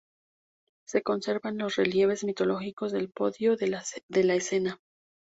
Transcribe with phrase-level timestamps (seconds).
[0.87, 4.79] Se conservan los relieves mitológicos del podio de la escena.